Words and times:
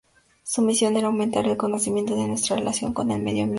Su 0.41 0.63
misión 0.63 0.97
era 0.97 1.05
"aumentar 1.05 1.45
el 1.45 1.57
conocimiento 1.57 2.15
de 2.15 2.27
nuestra 2.27 2.55
relación 2.55 2.91
con 2.91 3.11
el 3.11 3.21
medio 3.21 3.43
ambiente". 3.43 3.49